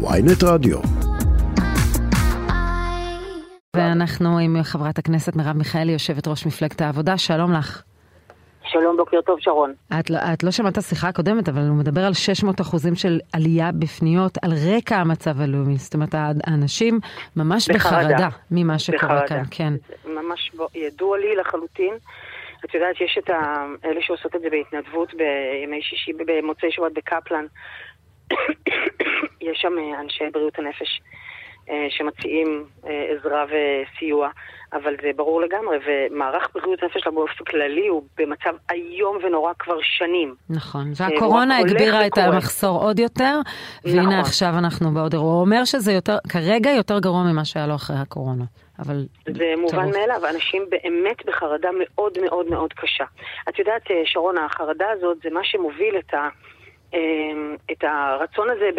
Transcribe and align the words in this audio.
ויינט 0.00 0.42
רדיו. 0.44 0.78
ואנחנו 3.76 4.38
עם 4.38 4.62
חברת 4.62 4.98
הכנסת 4.98 5.36
מרב 5.36 5.56
מיכאלי, 5.56 5.92
יושבת 5.92 6.28
ראש 6.28 6.46
מפלגת 6.46 6.80
העבודה, 6.80 7.18
שלום 7.18 7.52
לך. 7.52 7.82
שלום, 8.64 8.96
בוקר 8.96 9.20
טוב, 9.20 9.40
שרון. 9.40 9.74
את 10.00 10.10
לא, 10.10 10.18
את 10.32 10.44
לא 10.44 10.50
שמעת 10.50 10.72
את 10.72 10.78
השיחה 10.78 11.08
הקודמת, 11.08 11.48
אבל 11.48 11.60
הוא 11.68 11.76
מדבר 11.76 12.00
על 12.04 12.12
600 12.14 12.60
אחוזים 12.60 12.94
של 12.94 13.20
עלייה 13.32 13.70
בפניות 13.72 14.38
על 14.42 14.50
רקע 14.76 14.96
המצב 14.96 15.40
הלאומי. 15.40 15.76
זאת 15.76 15.94
אומרת, 15.94 16.14
האנשים 16.44 17.00
ממש 17.36 17.70
בחרדה, 17.70 18.08
בחרדה 18.08 18.28
ממה 18.50 18.78
שקורה 18.78 19.22
בחרדה. 19.24 19.26
כאן, 19.26 19.44
כן. 19.50 19.72
ממש 20.04 20.50
ידוע 20.74 21.18
לי 21.18 21.36
לחלוטין. 21.36 21.94
את 22.64 22.74
יודעת, 22.74 23.00
יש 23.00 23.18
את 23.18 23.30
ה... 23.30 23.66
אלה 23.84 24.00
שעושות 24.02 24.36
את 24.36 24.40
זה 24.40 24.48
בהתנדבות 24.50 25.14
בימי 25.14 25.82
שישי, 25.82 26.12
במוצאי 26.26 26.72
שבת 26.72 26.92
בקפלן. 26.94 27.44
יש 29.50 29.58
שם 29.60 29.72
אה, 29.78 30.00
אנשי 30.00 30.24
בריאות 30.32 30.58
הנפש 30.58 31.00
אה, 31.70 31.86
שמציעים 31.90 32.64
אה, 32.86 33.06
עזרה 33.10 33.44
וסיוע, 33.44 34.28
אבל 34.72 34.94
זה 35.02 35.10
ברור 35.16 35.40
לגמרי, 35.40 35.78
ומערך 35.86 36.48
בריאות 36.54 36.82
הנפש 36.82 37.06
באופן 37.06 37.44
כללי 37.44 37.88
הוא 37.88 38.02
במצב 38.18 38.54
איום 38.70 39.18
ונורא 39.22 39.52
כבר 39.58 39.78
שנים. 39.82 40.34
נכון, 40.50 40.92
והקורונה 40.96 41.58
הגבירה 41.58 42.06
את 42.06 42.18
המחסור 42.18 42.82
עוד 42.82 42.98
יותר, 42.98 43.40
והנה 43.84 44.02
נכון. 44.02 44.14
עכשיו 44.14 44.48
אנחנו 44.58 44.90
בעוד 44.90 45.12
אירוע. 45.12 45.32
הוא 45.32 45.40
אומר 45.40 45.64
שזה 45.64 45.92
יותר, 45.92 46.16
כרגע 46.28 46.70
יותר 46.70 46.98
גרוע 46.98 47.22
ממה 47.22 47.44
שהיה 47.44 47.66
לו 47.66 47.74
אחרי 47.74 47.96
הקורונה. 47.96 48.44
אבל... 48.78 49.06
זה 49.26 49.54
מובן 49.58 49.90
מאליו, 49.90 50.28
אנשים 50.34 50.64
באמת 50.68 51.26
בחרדה 51.26 51.68
מאוד 51.78 52.18
מאוד 52.22 52.46
מאוד 52.50 52.72
קשה. 52.72 53.04
את 53.48 53.58
יודעת, 53.58 53.82
שרון, 54.04 54.38
החרדה 54.38 54.86
הזאת 54.90 55.16
זה 55.22 55.30
מה 55.30 55.40
שמוביל 55.44 55.98
את 55.98 56.14
ה... 56.14 56.28
אמ, 56.92 57.56
את 57.72 57.84
הרצון 57.84 58.50
הזה 58.50 58.70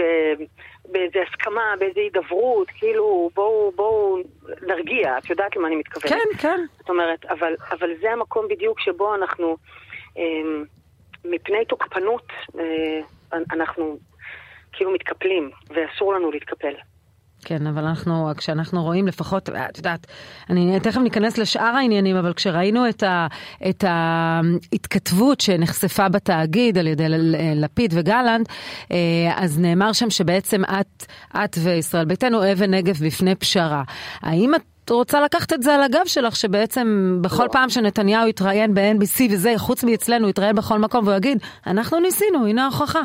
באיזה 0.85 1.19
הסכמה, 1.29 1.73
באיזה 1.79 1.99
הידברות, 1.99 2.69
כאילו 2.69 3.29
בואו 3.33 3.71
בוא 3.75 4.19
נרגיע, 4.61 5.17
את 5.17 5.29
יודעת 5.29 5.55
למה 5.55 5.67
אני 5.67 5.75
מתכוונת. 5.75 6.09
כן, 6.09 6.37
כן. 6.41 6.59
זאת 6.77 6.89
אומרת, 6.89 7.25
אבל, 7.25 7.55
אבל 7.71 7.89
זה 8.01 8.11
המקום 8.11 8.47
בדיוק 8.47 8.79
שבו 8.79 9.15
אנחנו, 9.15 9.57
אמ, 10.17 10.65
מפני 11.25 11.65
תוקפנות, 11.65 12.27
אה, 12.59 13.01
אנחנו 13.51 13.97
כאילו 14.71 14.91
מתקפלים, 14.91 15.51
ואסור 15.69 16.13
לנו 16.13 16.31
להתקפל. 16.31 16.73
כן, 17.45 17.67
אבל 17.67 17.83
אנחנו, 17.85 18.29
כשאנחנו 18.37 18.83
רואים 18.83 19.07
לפחות, 19.07 19.49
את 19.49 19.77
יודעת, 19.77 20.07
אני 20.49 20.79
תכף 20.79 20.97
ניכנס 20.97 21.37
לשאר 21.37 21.75
העניינים, 21.75 22.15
אבל 22.15 22.33
כשראינו 22.33 22.89
את, 22.89 23.03
ה, 23.03 23.27
את 23.69 23.83
ההתכתבות 23.87 25.41
שנחשפה 25.41 26.09
בתאגיד 26.09 26.77
על 26.77 26.87
ידי 26.87 27.05
לפיד 27.55 27.93
וגלנט, 27.97 28.49
אה, 28.91 28.97
אז 29.35 29.59
נאמר 29.59 29.93
שם 29.93 30.09
שבעצם 30.09 30.61
את, 30.63 31.05
את 31.35 31.57
וישראל 31.63 32.05
ביתנו 32.05 32.51
אבן 32.51 32.73
נגף 32.73 32.99
בפני 32.99 33.35
פשרה. 33.35 33.83
האם 34.21 34.55
את 34.55 34.89
רוצה 34.89 35.21
לקחת 35.21 35.53
את 35.53 35.63
זה 35.63 35.75
על 35.75 35.83
הגב 35.83 36.05
שלך, 36.05 36.35
שבעצם 36.35 37.17
בכל 37.21 37.43
לא. 37.43 37.49
פעם 37.51 37.69
שנתניהו 37.69 38.27
יתראיין 38.27 38.73
ב-NBC 38.73 39.21
וזה, 39.31 39.53
חוץ 39.57 39.83
מאצלנו, 39.83 40.29
יתראיין 40.29 40.55
בכל 40.55 40.79
מקום 40.79 41.05
והוא 41.05 41.17
יגיד, 41.17 41.37
אנחנו 41.67 41.99
ניסינו, 41.99 42.45
הנה 42.45 42.63
ההוכחה. 42.63 43.01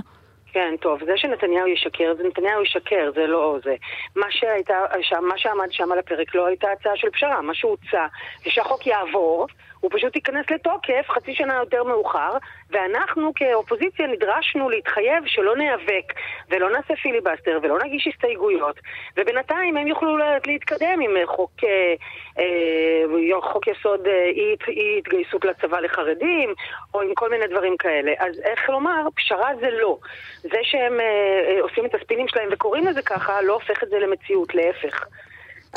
כן, 0.54 0.74
טוב, 0.80 1.04
זה 1.04 1.12
שנתניהו 1.16 1.66
ישקר, 1.66 2.14
זה 2.16 2.24
נתניהו 2.24 2.62
ישקר, 2.62 3.10
זה 3.14 3.26
לא 3.26 3.58
זה. 3.64 3.74
מה, 4.16 4.26
שהייתה, 4.30 4.78
מה 5.20 5.38
שעמד 5.38 5.72
שם 5.72 5.92
על 5.92 5.98
הפרק 5.98 6.34
לא 6.34 6.46
הייתה 6.46 6.66
הצעה 6.72 6.96
של 6.96 7.10
פשרה, 7.10 7.42
מה 7.42 7.54
שהוצע 7.54 8.06
זה 8.44 8.50
שהחוק 8.50 8.86
יעבור, 8.86 9.46
הוא 9.84 9.90
פשוט 9.92 10.16
ייכנס 10.16 10.50
לתוקף 10.50 11.06
חצי 11.08 11.34
שנה 11.34 11.54
יותר 11.54 11.84
מאוחר, 11.84 12.30
ואנחנו 12.70 13.32
כאופוזיציה 13.34 14.06
נדרשנו 14.06 14.70
להתחייב 14.70 15.26
שלא 15.26 15.56
ניאבק 15.56 16.12
ולא 16.50 16.70
נעשה 16.70 16.96
פיליבסטר 17.02 17.58
ולא 17.62 17.78
נגיש 17.84 18.06
הסתייגויות, 18.06 18.80
ובינתיים 19.16 19.76
הם 19.76 19.86
יוכלו 19.86 20.16
להתקדם 20.46 21.00
עם 21.00 21.16
חוק, 21.26 21.50
אה, 21.64 21.94
אה, 22.38 23.40
חוק 23.42 23.66
יסוד 23.66 24.06
אה, 24.06 24.24
אי 24.68 24.98
התגייסות 24.98 25.44
לצבא 25.44 25.80
לחרדים, 25.80 26.54
או 26.94 27.02
עם 27.02 27.14
כל 27.14 27.30
מיני 27.30 27.46
דברים 27.46 27.76
כאלה. 27.76 28.12
אז 28.18 28.40
איך 28.44 28.70
לומר, 28.70 29.08
פשרה 29.14 29.50
זה 29.60 29.70
לא. 29.70 29.98
זה 30.42 30.58
שהם 30.62 31.00
אה, 31.00 31.60
עושים 31.60 31.86
את 31.86 31.94
הספינים 31.94 32.28
שלהם 32.28 32.48
וקוראים 32.52 32.86
לזה 32.86 33.02
ככה, 33.02 33.42
לא 33.42 33.52
הופך 33.52 33.82
את 33.82 33.88
זה 33.88 33.98
למציאות, 33.98 34.54
להפך. 34.54 35.06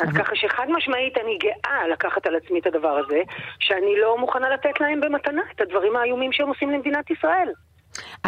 אז 0.02 0.08
ככה 0.18 0.34
שחד 0.34 0.66
משמעית 0.68 1.18
אני 1.18 1.38
גאה 1.38 1.88
לקחת 1.92 2.26
על 2.26 2.36
עצמי 2.36 2.58
את 2.58 2.66
הדבר 2.66 2.98
הזה, 3.04 3.20
שאני 3.60 3.94
לא 4.02 4.18
מוכנה 4.18 4.48
לתת 4.50 4.80
להם 4.80 5.00
במתנה 5.00 5.42
את 5.54 5.60
הדברים 5.60 5.96
האיומים 5.96 6.32
שהם 6.32 6.48
עושים 6.48 6.70
למדינת 6.70 7.10
ישראל. 7.10 7.48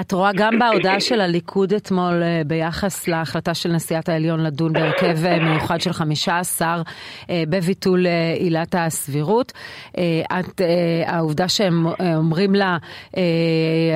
את 0.00 0.12
רואה 0.12 0.30
גם 0.36 0.58
בהודעה 0.58 1.00
של 1.00 1.20
הליכוד 1.20 1.72
אתמול 1.72 2.22
אה, 2.22 2.42
ביחס 2.46 3.08
להחלטה 3.08 3.54
של 3.54 3.72
נשיאת 3.72 4.08
העליון 4.08 4.40
לדון 4.40 4.72
בהרכב 4.72 5.24
אה, 5.24 5.38
מיוחד 5.38 5.80
של 5.80 5.92
15 5.92 6.82
אה, 7.30 7.42
בביטול 7.48 8.06
עילת 8.38 8.74
הסבירות. 8.78 9.52
את, 10.40 10.60
העובדה 11.06 11.48
שהם 11.48 11.86
אומרים 12.16 12.54
לה, 12.54 12.78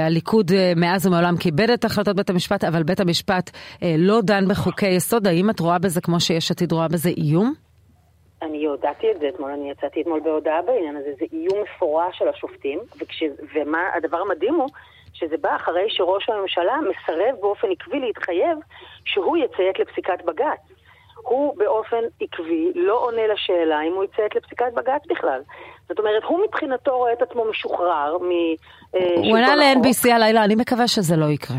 הליכוד 0.06 0.50
מאז 0.76 1.06
ומעולם 1.06 1.36
כיבד 1.36 1.70
את 1.70 1.84
החלטות 1.84 2.16
בית 2.16 2.30
המשפט, 2.30 2.64
אבל 2.64 2.82
בית 2.82 3.00
המשפט 3.00 3.50
לא 3.98 4.20
דן 4.20 4.48
בחוקי 4.48 4.88
יסוד, 4.88 5.26
האם 5.26 5.50
את 5.50 5.60
רואה 5.60 5.78
בזה, 5.78 6.00
כמו 6.00 6.20
שיש 6.20 6.50
עתיד 6.50 6.72
רואה 6.72 6.88
בזה, 6.88 7.08
איום? 7.08 7.63
אני 8.44 8.64
הודעתי 8.64 9.10
את 9.10 9.20
זה 9.20 9.28
אתמול, 9.28 9.50
אני 9.50 9.70
יצאתי 9.70 10.02
אתמול 10.02 10.20
בהודעה 10.20 10.62
בעניין 10.62 10.96
הזה, 10.96 11.10
זה 11.18 11.24
איום 11.32 11.62
מפורש 11.62 12.18
של 12.18 12.28
השופטים, 12.28 12.78
וכש, 12.98 13.22
ומה 13.54 13.80
הדבר 13.94 14.16
המדהים 14.20 14.54
הוא 14.54 14.68
שזה 15.12 15.36
בא 15.40 15.56
אחרי 15.56 15.86
שראש 15.88 16.28
הממשלה 16.28 16.76
מסרב 16.80 17.34
באופן 17.40 17.68
עקבי 17.70 18.00
להתחייב 18.00 18.58
שהוא 19.04 19.36
יציית 19.36 19.78
לפסיקת 19.78 20.24
בג"ץ. 20.24 20.60
הוא 21.14 21.58
באופן 21.58 22.02
עקבי 22.20 22.72
לא 22.74 23.04
עונה 23.04 23.26
לשאלה 23.26 23.80
אם 23.82 23.92
הוא 23.92 24.04
יציית 24.04 24.34
לפסיקת 24.34 24.72
בג"ץ 24.74 25.02
בכלל. 25.08 25.40
זאת 25.88 25.98
אומרת, 25.98 26.22
הוא 26.24 26.44
מבחינתו 26.44 26.96
רואה 26.96 27.12
את 27.12 27.22
עצמו 27.22 27.44
משוחרר 27.44 28.18
מ... 28.18 28.30
אה, 28.94 29.14
הוא 29.16 29.36
ענה 29.36 29.56
ל-NBC 29.56 30.12
הלילה, 30.12 30.44
אני 30.44 30.54
מקווה 30.54 30.88
שזה 30.88 31.16
לא 31.16 31.26
יקרה. 31.26 31.56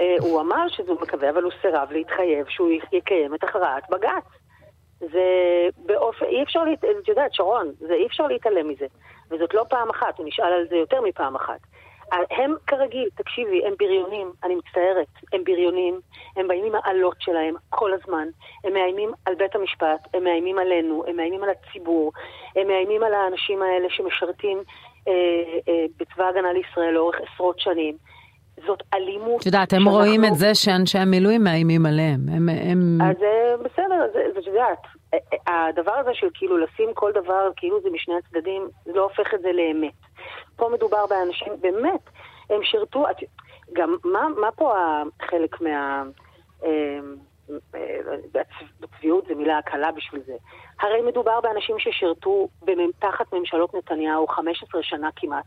אה, 0.00 0.16
הוא 0.20 0.40
אמר 0.40 0.68
שזה 0.68 0.92
מקווה, 0.92 1.30
אבל 1.30 1.42
הוא 1.42 1.52
סירב 1.62 1.88
להתחייב 1.90 2.46
שהוא 2.48 2.70
יקיים 2.92 3.34
את 3.34 3.44
הכרעת 3.44 3.90
בג"ץ. 3.90 4.47
זה 5.00 5.24
באופן, 5.86 6.26
אי 6.26 6.42
אפשר, 6.42 6.60
את 7.02 7.08
יודעת, 7.08 7.34
שרון, 7.34 7.72
זה 7.78 7.94
אי 7.94 8.06
אפשר 8.06 8.26
להתעלם 8.26 8.68
מזה. 8.68 8.86
וזאת 9.30 9.54
לא 9.54 9.64
פעם 9.68 9.90
אחת, 9.90 10.18
הוא 10.18 10.26
נשאל 10.26 10.52
על 10.52 10.66
זה 10.68 10.76
יותר 10.76 11.00
מפעם 11.00 11.36
אחת. 11.36 11.60
הם 12.12 12.54
כרגיל, 12.66 13.08
תקשיבי, 13.14 13.66
הם 13.66 13.72
בריונים, 13.78 14.32
אני 14.44 14.54
מצטערת, 14.54 15.06
הם 15.32 15.44
בריונים, 15.44 16.00
הם 16.36 16.48
באים 16.48 16.64
עם 16.64 16.72
העלות 16.74 17.16
שלהם 17.18 17.54
כל 17.68 17.90
הזמן, 17.92 18.28
הם 18.64 18.72
מאיימים 18.72 19.10
על 19.24 19.34
בית 19.34 19.54
המשפט, 19.54 20.08
הם 20.14 20.24
מאיימים 20.24 20.58
עלינו, 20.58 21.04
הם 21.06 21.16
מאיימים 21.16 21.42
על 21.42 21.50
הציבור, 21.50 22.12
הם 22.56 22.66
מאיימים 22.68 23.02
על 23.02 23.14
האנשים 23.14 23.62
האלה 23.62 23.86
שמשרתים 23.90 24.58
אה, 25.08 25.12
אה, 25.68 25.84
בצבא 25.98 26.24
ההגנה 26.24 26.52
לישראל 26.52 26.90
לאורך 26.90 27.16
עשרות 27.20 27.60
שנים. 27.60 27.96
זאת 28.66 28.82
אלימות. 28.94 29.40
את 29.40 29.46
יודעת, 29.46 29.72
הם 29.72 29.78
שאנחנו... 29.78 29.98
רואים 29.98 30.24
את 30.24 30.34
זה 30.34 30.54
שאנשי 30.54 30.98
המילואים 30.98 31.44
מאיימים 31.44 31.86
עליהם. 31.86 32.20
הם, 32.28 32.48
הם... 32.48 32.98
אז 33.02 33.16
אה, 34.02 34.08
בסדר, 34.08 34.38
את 34.40 34.46
יודעת, 34.46 34.82
אה, 35.14 35.18
אה, 35.48 35.66
הדבר 35.66 35.92
הזה 35.92 36.14
של 36.14 36.28
כאילו 36.34 36.58
לשים 36.58 36.94
כל 36.94 37.12
דבר 37.12 37.50
כאילו 37.56 37.80
זה 37.80 37.90
משני 37.90 38.14
הצדדים, 38.16 38.68
זה 38.84 38.92
לא 38.92 39.02
הופך 39.02 39.34
את 39.34 39.40
זה 39.40 39.52
לאמת. 39.52 39.94
פה 40.56 40.68
מדובר 40.72 41.06
באנשים, 41.06 41.52
באמת, 41.60 42.00
הם 42.50 42.62
שירתו, 42.62 43.04
גם 43.72 43.96
מה, 44.04 44.28
מה 44.40 44.52
פה 44.52 44.74
החלק 45.20 45.60
מה... 45.60 46.02
בצביעות 48.80 49.26
זו 49.26 49.34
מילה 49.36 49.62
קלה 49.62 49.92
בשביל 49.92 50.22
זה. 50.26 50.36
הרי 50.80 51.02
מדובר 51.02 51.40
באנשים 51.40 51.78
ששירתו 51.78 52.48
תחת 52.98 53.32
ממשלות 53.32 53.74
נתניהו 53.74 54.26
15 54.26 54.82
שנה 54.82 55.08
כמעט. 55.16 55.44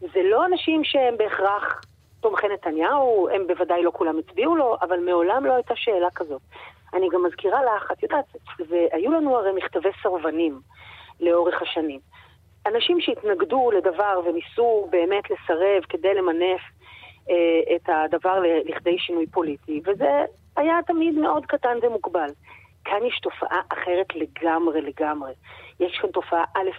זה 0.00 0.22
לא 0.22 0.46
אנשים 0.46 0.84
שהם 0.84 1.16
בהכרח 1.16 1.80
תומכי 2.20 2.48
נתניהו, 2.48 3.28
הם 3.34 3.46
בוודאי 3.46 3.82
לא 3.82 3.90
כולם 3.94 4.18
הצביעו 4.18 4.56
לו, 4.56 4.76
אבל 4.82 4.98
מעולם 4.98 5.46
לא 5.46 5.52
הייתה 5.52 5.76
שאלה 5.76 6.08
כזאת. 6.14 6.42
אני 6.94 7.08
גם 7.12 7.22
מזכירה 7.26 7.60
לך, 7.64 7.92
את 7.92 8.02
יודעת, 8.02 8.24
והיו 8.68 9.12
לנו 9.12 9.36
הרי 9.36 9.52
מכתבי 9.52 9.88
סרבנים 10.02 10.60
לאורך 11.20 11.62
השנים. 11.62 12.00
אנשים 12.66 13.00
שהתנגדו 13.00 13.70
לדבר 13.70 14.20
וניסו 14.24 14.88
באמת 14.90 15.24
לסרב 15.30 15.82
כדי 15.88 16.14
למנף 16.14 16.60
אה, 17.30 17.76
את 17.76 17.88
הדבר 17.88 18.42
לכדי 18.64 18.98
שינוי 18.98 19.26
פוליטי, 19.26 19.80
וזה 19.86 20.24
היה 20.56 20.78
תמיד 20.86 21.14
מאוד 21.14 21.46
קטן 21.46 21.78
ומוגבל. 21.82 22.28
כאן 22.84 23.04
יש 23.04 23.20
תופעה 23.22 23.60
אחרת 23.72 24.06
לגמרי 24.14 24.80
לגמרי. 24.80 25.32
יש 25.80 25.98
כאן 25.98 26.10
תופעה 26.10 26.44
א', 26.54 26.70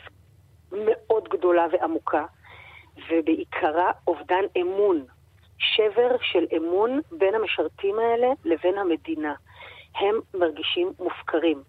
מאוד 0.71 1.29
גדולה 1.29 1.67
ועמוקה, 1.71 2.25
ובעיקרה 3.09 3.91
אובדן 4.07 4.43
אמון 4.61 5.05
שבר 5.57 6.15
של 6.21 6.45
אמון 6.57 6.99
בין 7.11 7.35
המשרתים 7.35 7.99
האלה 7.99 8.27
לבין 8.45 8.77
המדינה. 8.77 9.33
הם 9.95 10.19
מרגישים 10.33 10.91
מופקרים. 10.99 11.61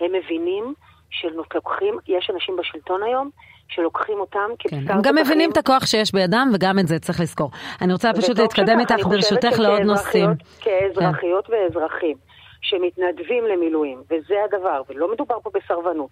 הם 0.00 0.12
מבינים 0.12 0.74
שלוקחים, 1.10 1.98
יש 2.08 2.30
אנשים 2.34 2.56
בשלטון 2.56 3.02
היום 3.02 3.30
שלוקחים 3.68 4.20
אותם 4.20 4.50
כבשר 4.58 4.76
כן, 4.86 4.92
הם 4.92 5.02
גם 5.02 5.14
מבינים 5.14 5.50
את 5.50 5.56
הכוח 5.56 5.86
שיש 5.86 6.12
בידם, 6.12 6.50
וגם 6.54 6.78
את 6.78 6.86
זה 6.86 6.98
צריך 6.98 7.20
לזכור. 7.20 7.50
אני 7.82 7.92
רוצה 7.92 8.12
פשוט 8.12 8.38
להתקדם 8.38 8.80
איתך, 8.80 9.06
ברשותך, 9.06 9.58
לעוד 9.58 9.80
נושאים. 9.80 10.30
כאזרחיות 10.60 11.46
כן. 11.46 11.52
ואזרחים. 11.52 12.16
שמתנדבים 12.62 13.44
למילואים, 13.44 14.02
וזה 14.10 14.34
הדבר, 14.44 14.82
ולא 14.88 15.12
מדובר 15.12 15.40
פה 15.42 15.50
בסרבנות. 15.54 16.10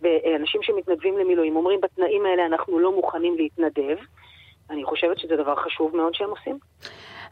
ואנשים 0.00 0.62
שמתנדבים 0.62 1.18
למילואים 1.18 1.56
אומרים, 1.56 1.80
בתנאים 1.80 2.26
האלה 2.26 2.46
אנחנו 2.46 2.78
לא 2.78 2.92
מוכנים 2.92 3.36
להתנדב, 3.36 3.96
אני 4.70 4.84
חושבת 4.84 5.18
שזה 5.18 5.36
דבר 5.36 5.56
חשוב 5.56 5.96
מאוד 5.96 6.14
שהם 6.14 6.30
עושים. 6.30 6.58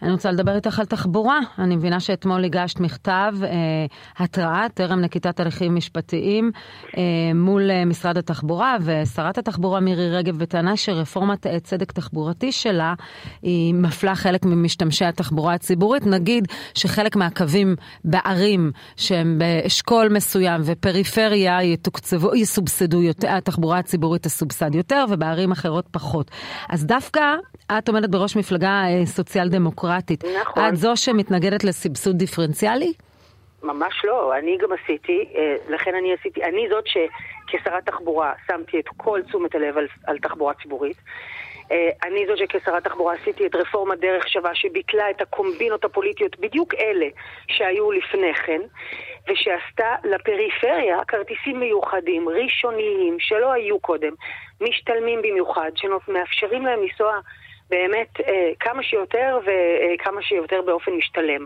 אני 0.02 0.12
רוצה 0.12 0.30
לדבר 0.30 0.56
איתך 0.56 0.78
על 0.78 0.86
תחבורה. 0.86 1.38
אני 1.58 1.76
מבינה 1.76 2.00
שאתמול 2.00 2.44
הגשת 2.44 2.80
מכתב 2.80 3.34
אה, 3.42 3.48
התראה, 4.16 4.66
טרם 4.74 5.00
נקיטת 5.00 5.40
הליכים 5.40 5.74
משפטיים, 5.74 6.50
אה, 6.96 7.02
מול 7.34 7.70
אה, 7.70 7.84
משרד 7.84 8.18
התחבורה, 8.18 8.76
ושרת 8.80 9.38
התחבורה 9.38 9.80
מירי 9.80 10.10
רגב 10.10 10.38
בטענה 10.38 10.76
שרפורמת 10.76 11.46
צדק 11.62 11.92
תחבורתי 11.92 12.52
שלה 12.52 12.94
היא 13.42 13.74
מפלה 13.74 14.14
חלק 14.14 14.44
ממשתמשי 14.44 15.04
התחבורה 15.04 15.54
הציבורית. 15.54 16.06
נגיד 16.06 16.48
שחלק 16.74 17.16
מהקווים 17.16 17.76
בערים 18.04 18.72
שהם 18.96 19.38
באשכול 19.38 20.08
מסוים 20.08 20.60
ופריפריה 20.64 21.62
יתוקצבו, 21.62 22.34
יסובסדו 22.34 23.02
יותר, 23.02 23.28
התחבורה 23.30 23.78
הציבורית 23.78 24.22
תסובסד 24.22 24.74
יותר, 24.74 25.04
ובערים 25.10 25.52
אחרות 25.52 25.88
פחות. 25.90 26.30
אז 26.68 26.86
דווקא 26.86 27.20
את 27.78 27.88
עומדת 27.88 28.10
בראש 28.10 28.36
מפלגה 28.36 28.84
אה, 28.86 29.06
סוציאל 29.06 29.48
דמוקרטית. 29.48 29.93
נכון. 30.40 30.68
את 30.68 30.76
זו 30.76 30.96
שמתנגדת 30.96 31.64
לסבסוד 31.64 32.16
דיפרנציאלי? 32.16 32.92
ממש 33.62 34.04
לא, 34.04 34.38
אני 34.38 34.58
גם 34.58 34.68
עשיתי, 34.72 35.28
אה, 35.36 35.56
לכן 35.68 35.94
אני 35.94 36.12
עשיתי, 36.12 36.44
אני 36.44 36.68
זאת 36.70 36.84
שכשרת 36.86 37.86
תחבורה 37.86 38.32
שמתי 38.46 38.80
את 38.80 38.88
כל 38.96 39.20
תשומת 39.28 39.54
הלב 39.54 39.78
על, 39.78 39.86
על 40.06 40.18
תחבורה 40.18 40.54
ציבורית. 40.62 40.96
אה, 41.72 41.88
אני 42.04 42.26
זאת 42.26 42.38
שכשרת 42.38 42.84
תחבורה 42.84 43.14
עשיתי 43.14 43.46
את 43.46 43.54
רפורמת 43.54 44.00
דרך 44.00 44.28
שווה 44.28 44.54
שביטלה 44.54 45.10
את 45.10 45.20
הקומבינות 45.20 45.84
הפוליטיות, 45.84 46.38
בדיוק 46.40 46.74
אלה 46.74 47.06
שהיו 47.48 47.92
לפני 47.92 48.34
כן, 48.34 48.60
ושעשתה 49.28 49.94
לפריפריה 50.04 51.04
כרטיסים 51.08 51.60
מיוחדים, 51.60 52.28
ראשוניים, 52.28 53.16
שלא 53.20 53.52
היו 53.52 53.78
קודם, 53.80 54.12
משתלמים 54.60 55.22
במיוחד, 55.22 55.70
שמאפשרים 55.76 56.66
להם 56.66 56.82
לנסוע 56.82 57.20
באמת 57.70 58.20
אה, 58.20 58.50
כמה 58.60 58.82
שיותר 58.82 59.38
וכמה 59.44 60.22
שיותר 60.22 60.62
באופן 60.62 60.92
משתלם. 60.92 61.44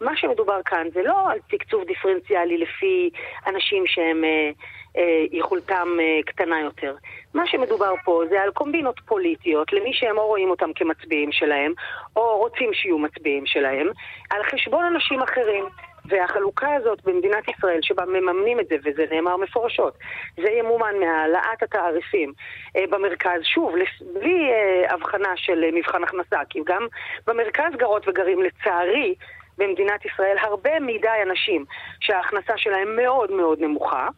מה 0.00 0.16
שמדובר 0.16 0.60
כאן 0.64 0.86
זה 0.94 1.02
לא 1.02 1.30
על 1.30 1.38
תקצוב 1.48 1.84
דיפרנציאלי 1.84 2.58
לפי 2.58 3.10
אנשים 3.46 3.86
שהם 3.86 4.24
אה, 4.24 4.50
אה, 4.96 5.24
יכולתם 5.32 5.88
אה, 6.00 6.22
קטנה 6.26 6.60
יותר. 6.60 6.94
מה 7.34 7.46
שמדובר 7.46 7.94
פה 8.04 8.22
זה 8.28 8.42
על 8.42 8.50
קומבינות 8.50 9.00
פוליטיות 9.06 9.72
למי 9.72 9.92
שהם 9.92 10.18
או 10.18 10.26
רואים 10.26 10.50
אותם 10.50 10.72
כמצביעים 10.74 11.32
שלהם 11.32 11.72
או 12.16 12.38
רוצים 12.38 12.74
שיהיו 12.74 12.98
מצביעים 12.98 13.46
שלהם 13.46 13.88
על 14.30 14.42
חשבון 14.42 14.84
אנשים 14.84 15.22
אחרים. 15.22 15.64
והחלוקה 16.06 16.74
הזאת 16.74 17.04
במדינת 17.04 17.48
ישראל, 17.48 17.78
שבה 17.82 18.04
מממנים 18.04 18.60
את 18.60 18.68
זה, 18.68 18.76
וזה 18.84 19.04
נאמר 19.10 19.36
מפורשות, 19.36 19.98
זה 20.36 20.50
ימומן 20.50 20.94
מהעלאת 21.00 21.62
התעריפים 21.62 22.32
אה, 22.76 22.84
במרכז, 22.90 23.40
שוב, 23.44 23.74
בלי 24.14 24.50
אה, 24.50 24.94
הבחנה 24.94 25.36
של 25.36 25.64
אה, 25.64 25.70
מבחן 25.72 26.02
הכנסה, 26.02 26.40
כי 26.50 26.60
גם 26.66 26.86
במרכז 27.26 27.72
גרות 27.76 28.08
וגרים, 28.08 28.42
לצערי, 28.42 29.14
במדינת 29.58 30.04
ישראל 30.04 30.36
הרבה 30.40 30.80
מדי 30.80 31.22
אנשים 31.28 31.64
שההכנסה 32.00 32.52
שלהם 32.56 32.96
מאוד 32.96 33.32
מאוד 33.32 33.60
נמוכה. 33.60 34.08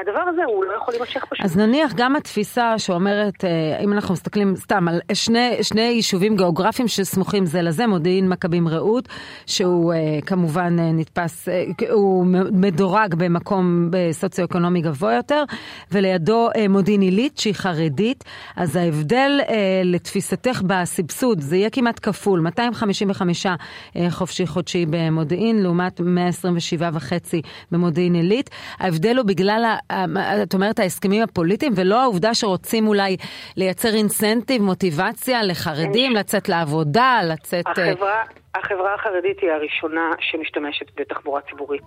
הדבר 0.00 0.20
הזה 0.28 0.42
הוא 0.44 0.64
לא 0.64 0.72
יכול 0.72 0.94
להימשך 0.94 1.24
פשוט. 1.24 1.44
אז 1.44 1.56
נניח 1.56 1.92
גם 1.96 2.16
התפיסה 2.16 2.78
שאומרת, 2.78 3.44
אה, 3.44 3.78
אם 3.80 3.92
אנחנו 3.92 4.14
מסתכלים 4.14 4.56
סתם 4.56 4.88
על 4.88 5.00
שני, 5.12 5.62
שני 5.62 5.80
יישובים 5.80 6.36
גיאוגרפיים 6.36 6.88
שסמוכים 6.88 7.46
זה 7.46 7.62
לזה, 7.62 7.86
מודיעין 7.86 8.28
מכבים 8.28 8.68
רעות, 8.68 9.08
שהוא 9.46 9.92
אה, 9.92 9.98
כמובן 10.26 10.76
אה, 10.78 10.92
נתפס, 10.92 11.48
הוא 11.90 12.26
מדורג 12.52 13.14
במקום 13.14 13.90
סוציו-אקונומי 14.12 14.80
גבוה 14.80 15.14
יותר, 15.14 15.44
ולידו 15.92 16.48
מודיעין 16.68 17.00
עילית 17.00 17.38
שהיא 17.38 17.54
חרדית, 17.54 18.24
אז 18.56 18.76
ההבדל 18.76 19.40
לתפיסתך 19.84 20.62
בסבסוד 20.66 21.40
זה 21.40 21.56
יהיה 21.56 21.70
כמעט 21.70 22.00
כפול, 22.02 22.40
255 22.40 23.46
חופשי 24.10 24.46
חודשי 24.46 24.86
במודיעין 24.90 25.62
לעומת 25.62 26.00
127.5 26.00 26.04
במודיעין 27.70 28.14
עילית. 28.14 28.50
ההבדל 28.78 29.16
הוא 29.16 29.26
בגלל 29.26 29.64
את 30.42 30.54
אומרת 30.54 30.78
ההסכמים 30.78 31.22
הפוליטיים, 31.22 31.72
ולא 31.76 32.02
העובדה 32.02 32.34
שרוצים 32.34 32.86
אולי 32.86 33.16
לייצר 33.56 33.88
אינסנטיב, 33.94 34.62
מוטיבציה 34.62 35.42
לחרדים 35.42 36.12
לצאת 36.12 36.48
לעבודה, 36.48 37.20
לצאת... 37.32 37.66
אה, 37.66 37.90
החברה, 37.90 38.22
החברה 38.54 38.94
החרדית 38.94 39.40
היא 39.40 39.50
הראשונה 39.50 40.10
שמשתמשת 40.20 40.86
בתחבורה 41.00 41.40
ציבורית. 41.40 41.82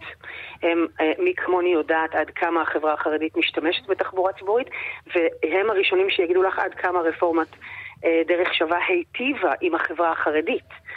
הם, 0.64 0.88
אה, 1.02 1.12
מי 1.20 1.34
כמוני 1.38 1.70
יודעת 1.70 2.16
עד 2.16 2.30
כמה 2.36 2.62
החברה 2.62 2.94
החרדית 2.94 3.38
משתמשת 3.38 3.88
בתחבורה 3.88 4.34
ציבורית, 4.34 4.68
והם 5.16 5.70
הראשונים 5.70 6.10
שיגידו 6.10 6.44
לך 6.44 6.60
עד 6.60 6.74
כמה 6.74 7.00
רפורמת 7.00 7.48
אה, 8.06 8.22
דרך 8.28 8.54
שווה 8.54 8.78
היטיבה 8.88 9.54
עם 9.62 9.76
החברה 9.76 10.12
החרדית. 10.12 10.88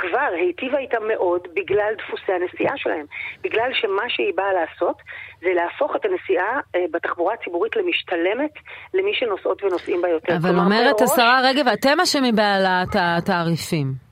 כבר 0.00 0.28
היטיבה 0.40 0.78
איתם 0.78 1.02
מאוד 1.08 1.42
בגלל 1.56 1.92
דפוסי 1.98 2.32
הנסיעה 2.32 2.74
שלהם. 2.76 3.06
בגלל 3.44 3.70
שמה 3.72 4.02
שהיא 4.08 4.32
באה 4.36 4.52
לעשות 4.52 4.96
זה 5.40 5.48
להפוך 5.54 5.96
את 5.96 6.04
הנסיעה 6.04 6.60
אה, 6.74 6.80
בתחבורה 6.92 7.34
הציבורית 7.34 7.76
למשתלמת 7.76 8.54
למי 8.94 9.14
שנוסעות 9.14 9.64
ונוסעים 9.64 10.02
בה 10.02 10.08
יותר. 10.08 10.36
אבל 10.36 10.58
אומרת 10.58 11.00
השרה 11.00 11.40
רגב, 11.44 11.68
אתם 11.68 12.00
אשמים 12.00 12.36
בהעלאת 12.36 12.94
התעריפים. 12.94 14.07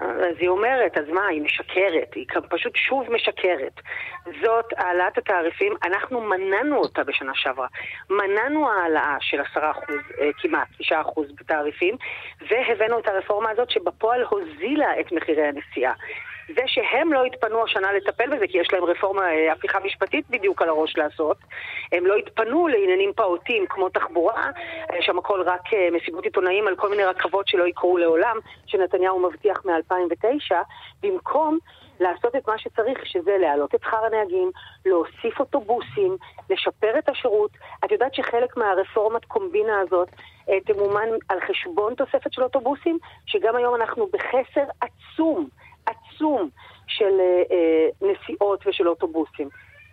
אז 0.00 0.36
היא 0.38 0.48
אומרת, 0.48 0.98
אז 0.98 1.08
מה, 1.08 1.26
היא 1.26 1.42
משקרת, 1.42 2.14
היא 2.14 2.26
פשוט 2.48 2.76
שוב 2.76 3.10
משקרת. 3.12 3.80
זאת 4.42 4.64
העלאת 4.76 5.18
התעריפים, 5.18 5.74
אנחנו 5.84 6.20
מנענו 6.20 6.76
אותה 6.76 7.04
בשנה 7.04 7.32
שעברה. 7.34 7.66
מנענו 8.10 8.70
העלאה 8.70 9.16
של 9.20 9.40
10%, 9.40 9.56
אה, 10.20 10.30
כמעט 10.38 10.68
9% 10.78 11.32
בתעריפים, 11.40 11.96
והבאנו 12.50 12.98
את 12.98 13.08
הרפורמה 13.08 13.50
הזאת 13.50 13.70
שבפועל 13.70 14.22
הוזילה 14.22 15.00
את 15.00 15.12
מחירי 15.12 15.46
הנסיעה. 15.46 15.92
זה 16.54 16.62
שהם 16.66 17.12
לא 17.12 17.24
התפנו 17.24 17.64
השנה 17.64 17.92
לטפל 17.92 18.36
בזה, 18.36 18.46
כי 18.46 18.58
יש 18.58 18.72
להם 18.72 18.84
רפורמה, 18.84 19.22
אה, 19.22 19.52
הפיכה 19.52 19.78
משפטית 19.80 20.30
בדיוק 20.30 20.62
על 20.62 20.68
הראש 20.68 20.96
לעשות, 20.96 21.36
הם 21.92 22.06
לא 22.06 22.16
התפנו 22.16 22.68
לעניינים 22.68 23.12
פעוטים 23.16 23.66
כמו 23.68 23.88
תחבורה, 23.88 24.50
יש 24.98 25.06
שם 25.06 25.18
הכל 25.18 25.42
רק 25.42 25.74
אה, 25.74 25.88
מסיבות 25.92 26.24
עיתונאים 26.24 26.68
על 26.68 26.76
כל 26.76 26.90
מיני 26.90 27.04
רכבות 27.04 27.48
שלא 27.48 27.64
יקרו 27.64 27.98
לעולם, 27.98 28.36
שנתניהו 28.66 29.20
מבטיח 29.20 29.64
מ-2009, 29.64 30.54
במקום 31.02 31.58
לעשות 32.00 32.36
את 32.36 32.48
מה 32.48 32.58
שצריך, 32.58 33.06
שזה 33.06 33.36
להעלות 33.40 33.74
את 33.74 33.80
שכר 33.80 34.04
הנהגים, 34.04 34.50
להוסיף 34.86 35.40
אוטובוסים, 35.40 36.16
לשפר 36.50 36.98
את 36.98 37.08
השירות. 37.08 37.50
את 37.84 37.92
יודעת 37.92 38.14
שחלק 38.14 38.56
מהרפורמת 38.56 39.24
קומבינה 39.24 39.80
הזאת 39.80 40.08
אה, 40.48 40.60
תמומן 40.60 41.08
על 41.28 41.38
חשבון 41.40 41.94
תוספת 41.94 42.32
של 42.32 42.42
אוטובוסים, 42.42 42.98
שגם 43.26 43.56
היום 43.56 43.74
אנחנו 43.74 44.06
בחסר 44.06 44.64
עצום. 44.80 45.48
עצום 45.90 46.48
של 46.86 47.20
אה, 47.20 47.42
אה, 47.56 48.10
נסיעות 48.10 48.66
ושל 48.66 48.88
אוטובוסים. 48.88 49.48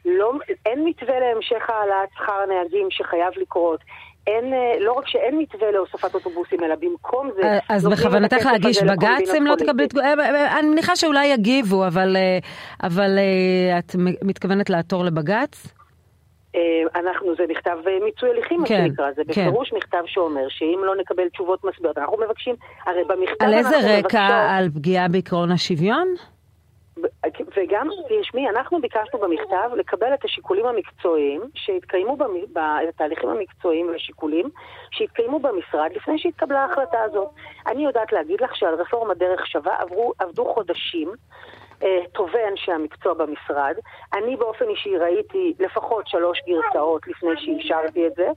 לא, 0.05 0.31
אין 0.65 0.85
מתווה 0.85 1.19
להמשך 1.19 1.69
העלאת 1.69 2.09
שכר 2.15 2.33
הנהגים 2.33 2.87
שחייב 2.89 3.33
לקרות. 3.37 3.79
אין, 4.27 4.53
אה, 4.53 4.79
לא 4.79 4.93
רק 4.93 5.07
שאין 5.07 5.37
מתווה 5.37 5.71
להוספת 5.71 6.15
אוטובוסים, 6.15 6.63
אלא 6.63 6.75
במקום 6.75 7.29
זה... 7.35 7.59
אז 7.69 7.87
בכוונתך 7.87 8.45
להגיש 8.45 8.83
בג"ץ 8.83 9.35
אם 9.37 9.47
לא 9.47 9.55
תקבלי... 9.55 9.87
אני 10.59 10.67
מניחה 10.67 10.95
שאולי 10.95 11.25
יגיבו, 11.25 11.87
אבל, 11.87 12.17
אבל 12.83 13.19
את 13.79 13.95
מתכוונת 14.23 14.69
לעתור 14.69 15.03
לבג"ץ? 15.03 15.76
אנחנו, 16.95 17.35
זה 17.35 17.43
מכתב 17.49 17.77
מיצוי 18.05 18.29
הליכים, 18.29 18.65
כן, 18.65 18.81
מה 18.81 18.87
שנקרא, 18.87 19.11
זה 19.11 19.21
כן. 19.33 19.47
בפירוש 19.47 19.73
מכתב 19.73 20.03
שאומר 20.05 20.47
שאם 20.49 20.81
לא 20.83 20.95
נקבל 20.95 21.29
תשובות 21.29 21.63
מסבירות, 21.63 21.97
אנחנו 21.97 22.17
מבקשים, 22.17 22.55
הרי 22.85 23.03
במכתב 23.03 23.45
על 23.45 23.53
איזה 23.53 23.77
רקע? 23.77 23.99
מבקשות, 23.99 24.21
על 24.49 24.69
פגיעה 24.69 25.07
בעקרון 25.07 25.51
השוויון? 25.51 26.07
וגם, 27.57 27.87
תשמעי, 28.21 28.49
אנחנו 28.49 28.81
ביקשנו 28.81 29.19
במכתב 29.19 29.69
לקבל 29.77 30.13
את 30.13 30.25
השיקולים 30.25 30.65
המקצועיים 30.65 31.41
שהתקיימו, 31.55 32.17
בתהליכים 32.87 33.29
המקצועיים 33.29 33.89
והשיקולים 33.89 34.49
שהתקיימו 34.91 35.39
במשרד 35.39 35.89
לפני 35.95 36.19
שהתקבלה 36.19 36.59
ההחלטה 36.59 36.97
הזאת. 37.03 37.29
אני 37.67 37.85
יודעת 37.85 38.13
להגיד 38.13 38.41
לך 38.41 38.55
שעל 38.55 38.75
רפורמה 38.75 39.13
דרך 39.13 39.47
שווה 39.47 39.75
עברו, 39.81 40.13
עבדו 40.19 40.45
חודשים. 40.53 41.11
אה, 41.83 41.99
טובי 42.11 42.47
אנשי 42.51 42.71
המקצוע 42.71 43.13
במשרד. 43.13 43.75
אני 44.13 44.35
באופן 44.35 44.65
אישי 44.69 44.97
ראיתי 44.97 45.53
לפחות 45.59 46.07
שלוש 46.07 46.39
גרסאות 46.47 47.07
לפני 47.07 47.29
שאישרתי 47.37 48.07
את 48.07 48.15
זה. 48.15 48.27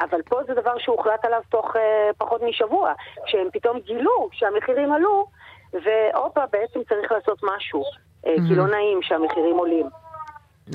אבל 0.00 0.22
פה 0.22 0.40
זה 0.46 0.54
דבר 0.54 0.78
שהוחלט 0.78 1.24
עליו 1.24 1.40
תוך 1.48 1.76
uh, 1.76 1.78
פחות 2.18 2.42
משבוע, 2.42 2.92
כשהם 3.26 3.48
פתאום 3.52 3.78
גילו 3.80 4.28
שהמחירים 4.32 4.92
עלו, 4.92 5.26
והופה, 5.72 6.40
בעצם 6.52 6.80
צריך 6.88 7.12
לעשות 7.12 7.40
משהו, 7.42 7.82
uh, 7.82 8.28
כי 8.48 8.54
לא 8.54 8.66
נעים 8.66 8.98
שהמחירים 9.02 9.56
עולים. 9.56 9.86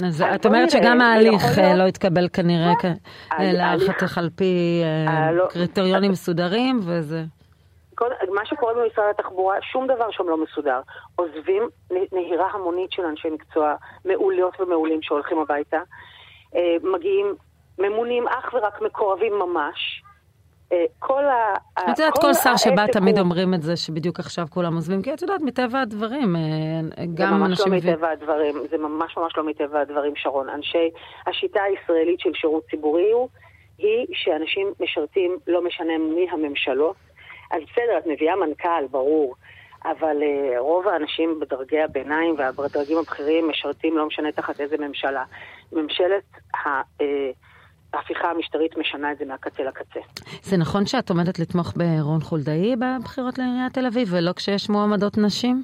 אז 0.05 0.22
את 0.36 0.46
אומרת 0.46 0.72
שגם 0.72 1.01
ההליך 1.01 1.43
לא 1.75 1.84
התקבל 1.84 2.27
כנראה 2.34 2.74
להערכתך 3.39 4.17
על 4.17 4.29
פי 4.36 4.82
לא- 5.34 5.48
קריטריונים 5.50 6.12
מסודרים, 6.12 6.79
וזה... 6.84 7.24
מה 8.30 8.46
שקורה 8.46 8.74
במשרד 8.74 9.06
התחבורה, 9.10 9.58
שום 9.62 9.88
דבר 9.88 10.12
שם 10.12 10.30
לא 10.30 10.38
מסודר. 10.38 10.82
עוזבים 11.16 11.70
נהירה 12.12 12.48
המונית 12.54 12.92
של 12.92 13.06
אנשי 13.06 13.30
מקצוע 13.30 13.76
מעולות 14.06 14.60
ומעולים 14.60 15.02
שהולכים 15.02 15.40
הביתה. 15.40 15.80
אה, 16.56 16.76
מגיעים 16.84 17.36
ממונים 17.80 18.28
אך 18.28 18.54
ורק 18.54 18.82
מקורבים 18.82 19.34
ממש. 19.40 20.04
אה, 20.74 20.86
כל 21.00 21.26
ה... 21.26 21.54
את 21.80 22.00
יודעת, 22.00 22.14
כל 22.22 22.34
שר 22.34 22.58
שבא 22.58 22.88
תמיד 22.88 23.20
אומרים 23.20 23.54
את 23.54 23.62
זה, 23.62 23.78
שבדיוק 23.78 24.20
עכשיו 24.20 24.46
כולם 24.50 24.76
עוזבים, 24.76 25.02
כי 25.02 25.14
את 25.14 25.22
יודעת, 25.22 25.42
מטבע 25.42 25.82
הדברים, 25.82 26.36
אה, 26.36 26.42
גם 27.14 27.44
אנשים... 27.44 27.66
זה 27.66 27.70
ממש 27.70 27.86
לא 27.86 27.94
מטבע 27.94 28.10
הדברים, 28.10 28.56
זה 28.70 28.78
ממש 28.78 29.18
ממש 29.18 29.38
לא 29.38 29.44
מטבע 29.44 29.82
הדברים, 29.82 30.14
שרון. 30.16 30.50
אנשי, 30.50 30.90
השיטה 31.28 31.60
הישראלית 31.64 32.20
של 32.20 32.34
שירות 32.34 32.64
ציבורי 32.70 33.12
הוא, 33.12 33.30
היא 33.78 34.08
שאנשים 34.14 34.74
משרתים, 34.80 35.38
לא 35.48 35.62
משנה 35.66 35.98
מי 35.98 36.28
הממשלות. 36.32 36.96
אז 37.54 37.62
בסדר, 37.72 37.98
את 37.98 38.08
מביאה 38.08 38.36
מנכ"ל, 38.36 38.88
ברור. 38.92 39.36
אבל 39.86 40.18
uh, 40.22 40.60
רוב 40.60 40.88
האנשים 40.88 41.40
בדרגי 41.40 41.80
הביניים 41.82 42.36
והדרגים 42.38 42.98
הבכירים 42.98 43.50
משרתים 43.50 43.98
לא 43.98 44.08
משנה 44.08 44.32
תחת 44.32 44.62
איזה 44.62 44.76
ממשלה. 44.78 45.24
ממשלת 45.72 46.24
ה... 46.56 46.82
Uh, 46.82 47.04
ההפיכה 47.94 48.28
המשטרית 48.32 48.78
משנה 48.78 49.12
את 49.12 49.18
זה 49.18 49.26
מהקצה 49.26 49.64
לקצה. 49.64 50.00
זה 50.44 50.58
נכון 50.58 50.86
שאת 50.86 51.10
עומדת 51.10 51.40
לתמוך 51.40 51.74
ברון 51.76 52.22
חולדאי 52.22 52.76
בבחירות 52.76 53.38
לעיריית 53.38 53.74
תל 53.74 53.86
אביב, 53.86 54.08
ולא 54.12 54.32
כשיש 54.34 54.70
מועמדות 54.70 55.18
נשים? 55.18 55.64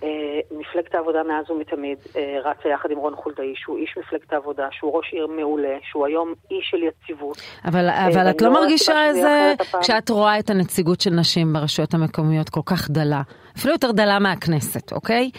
Uh, 0.00 0.02
מפלגת 0.50 0.94
העבודה 0.94 1.22
מאז 1.22 1.50
ומתמיד 1.50 1.98
רצה 2.44 2.68
יחד 2.68 2.90
עם 2.90 2.98
רון 2.98 3.16
חולדאי, 3.16 3.52
שהוא 3.56 3.78
איש 3.78 3.94
מפלגת 3.98 4.32
העבודה, 4.32 4.68
שהוא 4.70 4.96
ראש 4.96 5.12
עיר 5.12 5.26
מעולה, 5.26 5.76
שהוא 5.90 6.06
היום 6.06 6.34
איש 6.50 6.68
של 6.70 6.76
יציבות. 6.82 7.36
אבל, 7.64 7.88
uh, 7.88 7.92
אבל 7.92 8.30
את 8.30 8.42
לא 8.42 8.52
מרגישה 8.52 9.04
איזה, 9.06 9.54
כשאת 9.80 10.08
רואה 10.08 10.38
את 10.38 10.50
הנציגות 10.50 11.00
של 11.00 11.10
נשים 11.10 11.52
ברשויות 11.52 11.94
המקומיות 11.94 12.48
כל 12.48 12.60
כך 12.66 12.90
דלה, 12.90 13.22
אפילו 13.58 13.74
יותר 13.74 13.90
דלה 13.92 14.18
מהכנסת, 14.18 14.92
אוקיי? 14.92 15.30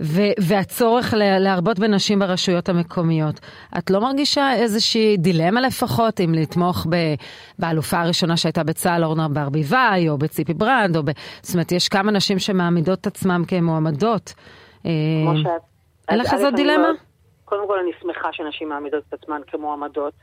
ו- 0.00 0.34
והצורך 0.48 1.14
להרבות 1.16 1.78
בנשים 1.78 2.18
ברשויות 2.18 2.68
המקומיות. 2.68 3.40
את 3.78 3.90
לא 3.90 4.00
מרגישה 4.00 4.52
איזושהי 4.54 5.16
דילמה 5.16 5.60
לפחות 5.60 6.20
אם 6.20 6.34
לתמוך 6.34 6.86
ב- 6.90 7.14
באלופה 7.58 8.00
הראשונה 8.00 8.36
שהייתה 8.36 8.64
בצה"ל, 8.64 9.04
אורנה 9.04 9.28
ברביבאי, 9.28 10.08
או 10.08 10.18
בציפי 10.18 10.54
ברנד, 10.54 10.96
או 10.96 11.02
ב... 11.02 11.10
זאת 11.42 11.54
אומרת, 11.54 11.72
יש 11.72 11.88
כמה 11.88 12.12
נשים 12.12 12.38
שמעמידות 12.38 13.00
את 13.00 13.06
עצמן 13.06 13.42
כמועמדות. 13.48 14.32
כמו 14.82 14.90
אה, 15.30 15.42
שאת... 15.42 15.62
אין 16.08 16.18
לך 16.18 16.34
איזו 16.34 16.50
דילמה? 16.50 16.88
קודם 17.44 17.66
כל 17.66 17.78
אני 17.78 17.90
שמחה 18.00 18.32
שנשים 18.32 18.68
מעמידות 18.68 19.02
את 19.08 19.14
עצמן 19.14 19.40
כמועמדות, 19.46 20.14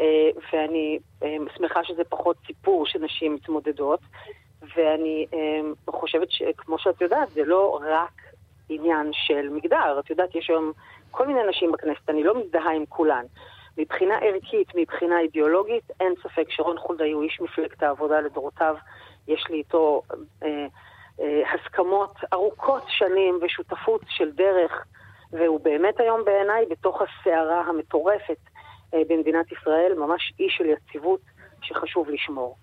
אה, 0.00 0.06
ואני 0.52 0.98
אה, 1.22 1.36
שמחה 1.56 1.80
שזה 1.84 2.02
פחות 2.08 2.36
סיפור 2.46 2.86
שנשים 2.86 3.34
מתמודדות, 3.34 4.00
ואני 4.76 5.26
חושבת 5.90 6.30
שכמו 6.30 6.78
שאת 6.78 7.00
יודעת, 7.00 7.30
זה 7.30 7.44
לא 7.44 7.80
רק 7.90 8.23
עניין 8.68 9.10
של 9.12 9.48
מגדר. 9.48 10.00
את 10.00 10.10
יודעת, 10.10 10.34
יש 10.34 10.50
היום 10.50 10.72
כל 11.10 11.26
מיני 11.26 11.40
נשים 11.48 11.72
בכנסת, 11.72 12.10
אני 12.10 12.22
לא 12.22 12.34
מזדהה 12.40 12.72
עם 12.72 12.86
כולן. 12.88 13.24
מבחינה 13.78 14.18
ערכית, 14.18 14.68
מבחינה 14.74 15.20
אידיאולוגית, 15.20 15.90
אין 16.00 16.14
ספק 16.22 16.50
שרון 16.50 16.78
חולדאי 16.78 17.12
הוא 17.12 17.22
איש 17.22 17.40
מפלגת 17.40 17.82
העבודה 17.82 18.20
לדורותיו. 18.20 18.76
יש 19.28 19.44
לי 19.50 19.56
איתו 19.56 20.02
אה, 20.42 20.66
אה, 21.20 21.42
הסכמות 21.54 22.14
ארוכות 22.32 22.82
שנים 22.88 23.38
ושותפות 23.42 24.00
של 24.08 24.30
דרך, 24.32 24.84
והוא 25.32 25.60
באמת 25.60 26.00
היום 26.00 26.24
בעיניי 26.24 26.66
בתוך 26.70 27.02
הסערה 27.02 27.60
המטורפת 27.60 28.38
אה, 28.94 29.02
במדינת 29.08 29.52
ישראל, 29.52 29.94
ממש 29.98 30.32
איש 30.38 30.54
של 30.58 30.66
יציבות 30.66 31.20
שחשוב 31.62 32.10
לשמור. 32.10 32.56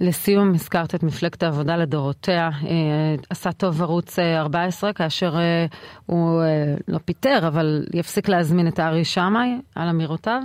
לסיום, 0.00 0.50
הזכרת 0.54 0.94
את 0.94 1.02
מפלגת 1.02 1.42
העבודה 1.42 1.76
לדורותיה. 1.76 2.48
אה, 2.48 3.14
עשה 3.30 3.52
טוב 3.52 3.82
ערוץ 3.82 4.18
14 4.18 4.90
אה, 4.90 4.94
כאשר 4.94 5.30
אה, 5.36 5.66
הוא 6.06 6.42
לא 6.88 6.98
פיטר, 6.98 7.38
אבל 7.48 7.84
יפסיק 7.94 8.28
להזמין 8.28 8.68
את 8.68 8.80
ארי 8.80 9.04
שמאי 9.04 9.48
על 9.74 9.88
אמירותיו? 9.88 10.40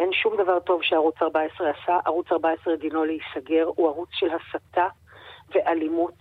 אין 0.00 0.12
שום 0.12 0.34
דבר 0.42 0.60
טוב 0.60 0.82
שערוץ 0.82 1.14
14 1.22 1.70
עשה. 1.70 1.98
ערוץ 2.04 2.26
14 2.32 2.76
דינו 2.76 3.04
להיסגר. 3.04 3.66
הוא 3.76 3.88
ערוץ 3.88 4.08
של 4.12 4.26
הסתה 4.26 4.86
ואלימות. 5.54 6.18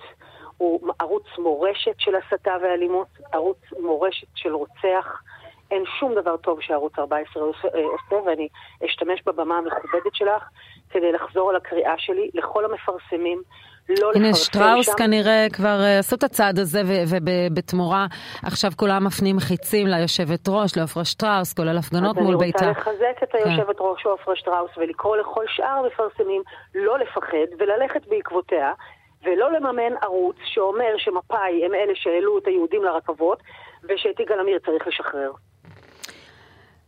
הוא 0.58 0.92
ערוץ 1.00 1.26
מורשת 1.38 1.96
של 1.98 2.12
הסתה 2.16 2.52
ואלימות, 2.64 3.08
ערוץ 3.34 3.58
מורשת 3.80 4.28
של 4.36 4.54
רוצח. 4.54 5.22
אין 5.72 5.84
שום 6.00 6.16
דבר 6.16 6.38
טוב 6.38 6.62
שערוץ 6.62 6.94
14 7.00 7.44
עושה, 7.44 7.68
ואני 8.26 8.48
אשתמש 8.86 9.22
בבמה 9.26 9.58
המכובדת 9.58 10.16
שלך 10.16 10.44
כדי 10.90 11.12
לחזור 11.12 11.50
על 11.50 11.56
הקריאה 11.56 11.94
שלי 11.98 12.30
לכל 12.34 12.66
המפרסמים. 12.66 13.42
לא 13.90 14.12
הנה 14.16 14.34
שטראוס 14.34 14.86
שם. 14.86 14.92
כנראה 14.98 15.48
כבר 15.54 15.80
uh, 15.80 16.00
עשו 16.00 16.16
את 16.16 16.24
הצעד 16.24 16.60
הזה 16.60 16.82
ובתמורה 16.86 18.06
עכשיו 18.44 18.72
כולם 18.76 19.04
מפנים 19.04 19.40
חיצים 19.40 19.88
ליושבת 19.88 20.48
ראש, 20.48 20.78
לעופרה 20.78 21.06
שטראוס, 21.06 21.54
כולל 21.54 21.78
הפגנות 21.78 22.18
מול 22.18 22.38
ביתה. 22.38 22.60
אני 22.60 22.70
רוצה 22.70 22.82
לחזק 22.82 23.24
את 23.24 23.32
כן. 23.32 23.38
היושבת 23.38 23.76
ראש 23.80 24.06
עופרה 24.06 24.36
שטראוס 24.36 24.72
ולקרוא 24.78 25.18
לכל 25.18 25.46
שאר 25.48 25.82
המפרסמים 25.84 26.42
לא 26.76 27.00
לפחד 27.00 27.48
וללכת 27.60 28.08
בעקבותיה. 28.08 28.74
ולא 29.24 29.52
לממן 29.52 29.98
ערוץ 30.02 30.36
שאומר 30.46 30.98
שמפא"י 30.98 31.66
הם 31.66 31.74
אלה 31.74 31.94
שהעלו 31.96 32.38
את 32.38 32.48
היהודים 32.48 32.84
לרכבות 32.84 33.44
ושאת 33.84 34.20
יגאל 34.20 34.40
עמיר 34.40 34.60
צריך 34.60 34.88
לשחרר. 34.88 35.32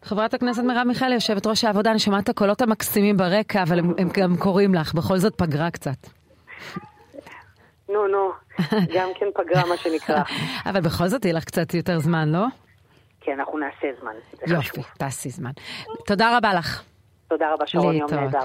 חברת 0.04 0.34
הכנסת 0.34 0.64
מרב 0.64 0.88
מיכאלי, 0.88 1.16
יושבת 1.16 1.48
ראש 1.48 1.64
העבודה, 1.64 1.92
אני 1.92 2.00
שומעת 2.00 2.24
את 2.24 2.30
הקולות 2.30 2.62
המקסימים 2.62 3.18
ברקע, 3.18 3.64
אבל 3.64 3.80
הם, 3.80 3.94
הם 3.98 4.10
גם 4.14 4.38
קוראים 4.38 4.74
לך, 4.76 4.94
בכל 4.94 5.18
זאת 5.18 5.36
פגרה 5.36 5.72
קצת. 5.72 6.08
נו, 7.90 8.08
נו, 8.08 8.32
גם 8.96 9.10
כן 9.20 9.26
פגרה, 9.34 9.66
מה 9.70 9.78
שנקרא. 9.78 10.24
אבל 10.70 10.82
בכל 10.82 11.08
זאת 11.08 11.26
יהיה 11.26 11.34
לך 11.34 11.44
קצת 11.44 11.74
יותר 11.74 12.00
זמן, 12.00 12.30
לא? 12.30 12.46
כן, 13.22 13.40
אנחנו 13.40 13.58
נעשה 13.58 13.88
זמן. 14.02 14.12
יופי, 14.48 14.82
תעשי 14.98 15.30
זמן. 15.30 15.52
תודה 16.06 16.38
רבה 16.38 16.54
לך. 16.54 16.84
תודה 17.28 17.54
רבה, 17.54 17.68
שרון, 17.68 17.96
יום 17.96 18.10
נהדר. 18.14 18.40